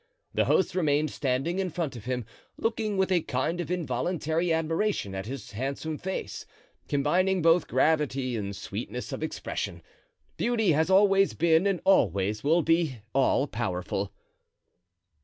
[0.33, 2.25] The host remained standing in front of him,
[2.57, 6.47] looking with a kind of involuntary admiration at his handsome face,
[6.87, 9.83] combining both gravity and sweetness of expression.
[10.37, 14.11] Beauty has always been and always will be all powerful.